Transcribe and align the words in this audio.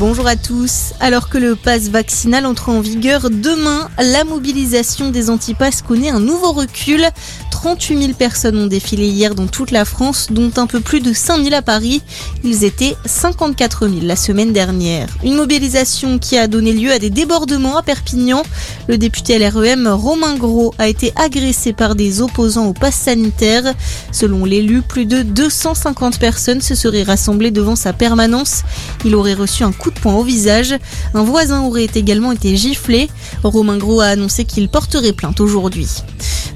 Bonjour 0.00 0.26
à 0.26 0.34
tous. 0.34 0.92
Alors 0.98 1.28
que 1.28 1.38
le 1.38 1.54
pass 1.54 1.88
vaccinal 1.88 2.46
entre 2.46 2.68
en 2.68 2.80
vigueur 2.80 3.30
demain, 3.30 3.88
la 3.98 4.24
mobilisation 4.24 5.10
des 5.10 5.30
antipasses 5.30 5.82
connaît 5.82 6.10
un 6.10 6.18
nouveau 6.18 6.50
recul. 6.50 7.06
38 7.52 7.98
000 7.98 8.12
personnes 8.12 8.58
ont 8.58 8.66
défilé 8.66 9.06
hier 9.06 9.34
dans 9.34 9.46
toute 9.46 9.70
la 9.70 9.84
France, 9.84 10.26
dont 10.30 10.50
un 10.56 10.66
peu 10.66 10.80
plus 10.80 11.00
de 11.00 11.12
5 11.12 11.44
000 11.44 11.54
à 11.54 11.62
Paris. 11.62 12.02
Ils 12.42 12.64
étaient 12.64 12.96
54 13.06 13.88
000 13.88 14.00
la 14.02 14.16
semaine 14.16 14.52
dernière. 14.52 15.08
Une 15.22 15.36
mobilisation 15.36 16.18
qui 16.18 16.36
a 16.36 16.48
donné 16.48 16.72
lieu 16.72 16.92
à 16.92 16.98
des 16.98 17.08
débordements 17.08 17.78
à 17.78 17.82
Perpignan. 17.82 18.42
Le 18.88 18.98
député 18.98 19.38
LREM 19.38 19.86
Romain 19.86 20.36
Gros 20.36 20.74
a 20.78 20.88
été 20.88 21.12
agressé 21.16 21.72
par 21.72 21.94
des 21.94 22.20
opposants 22.20 22.66
au 22.66 22.74
pass 22.74 22.96
sanitaire. 22.96 23.72
Selon 24.12 24.44
l'élu, 24.44 24.82
plus 24.82 25.06
de 25.06 25.22
250 25.22 26.18
personnes 26.18 26.60
se 26.60 26.74
seraient 26.74 27.04
rassemblées 27.04 27.52
devant 27.52 27.76
sa 27.76 27.92
permanence. 27.92 28.62
Il 29.06 29.14
aurait 29.14 29.34
reçu 29.34 29.62
un 29.62 29.72
coup 29.72 29.83
de 29.90 29.98
poing 29.98 30.14
au 30.14 30.22
visage. 30.22 30.74
Un 31.14 31.22
voisin 31.22 31.62
aurait 31.62 31.88
également 31.94 32.32
été 32.32 32.56
giflé. 32.56 33.08
Romain 33.42 33.76
Gros 33.76 34.00
a 34.00 34.06
annoncé 34.06 34.44
qu'il 34.44 34.68
porterait 34.68 35.12
plainte 35.12 35.40
aujourd'hui. 35.40 35.88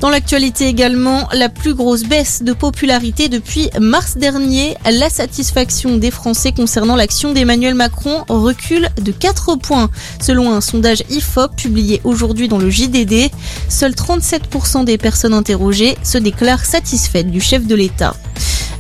Dans 0.01 0.11
l'actualité 0.11 0.69
également, 0.69 1.29
la 1.33 1.49
plus 1.49 1.75
grosse 1.75 2.05
baisse 2.05 2.43
de 2.43 2.53
popularité 2.53 3.29
depuis 3.29 3.69
mars 3.81 4.17
dernier. 4.17 4.77
La 4.89 5.11
satisfaction 5.11 5.97
des 5.97 6.13
Français 6.13 6.53
concernant 6.53 6.95
l'action 6.95 7.33
d'Emmanuel 7.33 7.75
Macron 7.75 8.25
recule 8.29 8.89
de 9.01 9.11
4 9.11 9.57
points. 9.57 9.91
Selon 10.21 10.53
un 10.53 10.61
sondage 10.61 11.03
IFOP 11.11 11.57
publié 11.57 12.01
aujourd'hui 12.05 12.47
dans 12.47 12.59
le 12.59 12.71
JDD, 12.71 13.31
seuls 13.69 13.93
37% 13.93 14.85
des 14.85 14.99
personnes 14.99 15.35
interrogées 15.35 15.97
se 16.05 16.19
déclarent 16.19 16.65
satisfaites 16.65 17.31
du 17.31 17.41
chef 17.41 17.67
de 17.67 17.75
l'État. 17.75 18.15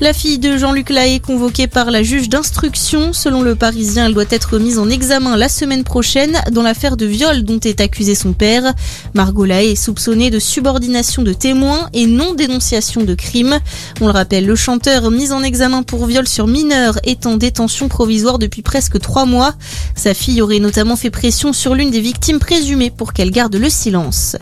La 0.01 0.13
fille 0.13 0.39
de 0.39 0.57
Jean-Luc 0.57 0.91
Lahaye 0.91 1.21
convoquée 1.21 1.67
par 1.67 1.91
la 1.91 2.05
juge 2.05 2.29
d'instruction. 2.29 3.13
Selon 3.13 3.43
le 3.43 3.57
Parisien, 3.57 4.07
elle 4.07 4.15
doit 4.15 4.27
être 4.31 4.61
mise 4.61 4.79
en 4.79 4.89
examen 4.89 5.37
la 5.37 5.49
semaine 5.49 5.83
prochaine 5.83 6.39
dans 6.53 6.63
l'affaire 6.63 6.97
de 6.97 7.05
viol 7.05 7.43
dont 7.43 7.59
est 7.59 7.81
accusé 7.81 8.15
son 8.15 8.33
père. 8.33 8.75
Margot 9.15 9.45
Lahaye 9.45 9.73
est 9.73 9.75
soupçonnée 9.75 10.31
de 10.31 10.39
subordination 10.39 11.23
de 11.23 11.33
témoins 11.33 11.89
et 11.95 12.07
non 12.07 12.35
dénonciation 12.35 13.03
de 13.03 13.15
crime. 13.15 13.59
On 14.01 14.07
le 14.07 14.13
rappelle, 14.13 14.47
le 14.47 14.55
chanteur 14.55 15.11
mis 15.11 15.33
en 15.33 15.43
examen 15.43 15.83
pour 15.83 16.07
viol 16.07 16.29
sur 16.29 16.47
mineur 16.47 17.01
est 17.03 17.27
en 17.27 17.37
détention 17.37 17.89
provisoire 17.89 18.39
depuis 18.39 18.63
presque 18.63 19.01
trois 19.01 19.27
mois. 19.27 19.55
Sa 19.97 20.15
fille 20.15 20.41
aurait 20.43 20.61
notamment 20.61 20.95
fait 20.95 21.11
pression 21.11 21.53
sur 21.53 21.75
l'une 21.75 21.91
des 21.91 22.01
victimes 22.01 22.39
présumées 22.39 22.91
pour 22.91 23.13
qu'elle 23.13 23.33
garde 23.33 23.57
le 23.57 23.69
silence. 23.69 24.37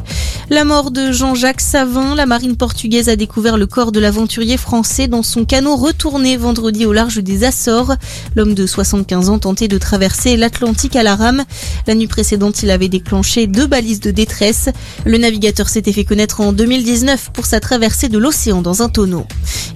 La 0.49 0.65
mort 0.65 0.93
de 0.93 1.11
Jean-Jacques 1.11 1.61
Savin, 1.61 2.15
la 2.15 2.25
marine 2.25 2.57
portugaise 2.57 3.09
a 3.09 3.17
découvert 3.17 3.57
le 3.57 3.67
corps 3.67 3.91
de 3.91 3.99
l'aventurier 3.99 4.57
français 4.57 5.09
dans 5.09 5.25
son 5.25 5.45
canot 5.45 5.75
retourné 5.75 6.37
vendredi 6.37 6.87
au 6.87 6.93
large 6.93 7.19
des 7.19 7.43
Açores. 7.43 7.95
L'homme 8.37 8.55
de 8.55 8.65
75 8.65 9.29
ans 9.29 9.41
tentait 9.41 9.67
de 9.67 9.77
traverser 9.77 10.37
l'Atlantique 10.37 10.95
à 10.95 11.03
la 11.03 11.17
rame. 11.17 11.43
La 11.89 11.97
nuit 11.97 12.07
précédente, 12.07 12.63
il 12.63 12.71
avait 12.71 12.89
déclenché 12.89 13.49
deux 13.49 13.67
balises 13.67 13.99
de 13.99 14.13
détresse. 14.13 14.69
Le 15.05 15.19
navigateur 15.19 15.69
s'était 15.69 15.93
fait 15.93 16.05
connaître 16.05 16.41
en 16.41 16.53
2019 16.53 17.31
pour 17.33 17.45
sa 17.45 17.59
traversée 17.59 18.09
de 18.09 18.19
l'océan 18.19 18.63
dans 18.63 18.83
un 18.83 18.89
tonneau. 18.89 19.27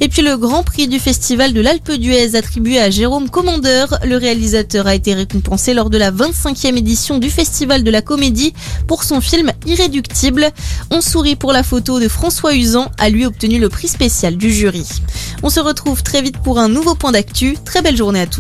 Et 0.00 0.08
puis 0.08 0.22
le 0.22 0.36
grand 0.36 0.62
prix 0.62 0.86
du 0.86 1.00
festival 1.00 1.52
de 1.52 1.60
l'Alpe 1.60 1.92
d'Huez 1.92 2.36
attribué 2.36 2.78
à 2.78 2.90
Jérôme 2.90 3.28
Commandeur. 3.28 3.98
Le 4.04 4.16
réalisateur 4.16 4.86
a 4.86 4.94
été 4.94 5.14
récompensé 5.14 5.74
lors 5.74 5.90
de 5.90 5.98
la 5.98 6.12
25e 6.12 6.76
édition 6.76 7.18
du 7.18 7.28
festival 7.28 7.82
de 7.82 7.90
la 7.90 8.02
comédie 8.02 8.54
pour 8.86 9.02
son 9.02 9.20
film 9.20 9.50
Irréductible. 9.66 10.52
On 10.90 11.00
sourit 11.00 11.36
pour 11.36 11.52
la 11.52 11.62
photo 11.62 12.00
de 12.00 12.08
François 12.08 12.54
Usan, 12.54 12.90
a 12.98 13.08
lui 13.10 13.26
obtenu 13.26 13.58
le 13.58 13.68
prix 13.68 13.88
spécial 13.88 14.36
du 14.36 14.52
jury. 14.52 14.86
On 15.42 15.50
se 15.50 15.60
retrouve 15.60 16.02
très 16.02 16.22
vite 16.22 16.38
pour 16.38 16.58
un 16.58 16.68
nouveau 16.68 16.94
point 16.94 17.12
d'actu. 17.12 17.56
Très 17.64 17.82
belle 17.82 17.96
journée 17.96 18.20
à 18.20 18.26
tous. 18.26 18.38